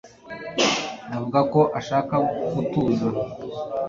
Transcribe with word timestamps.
Avuga 1.15 1.39
ko 1.53 1.61
ashaka 1.79 2.13
gutuza 2.55 3.07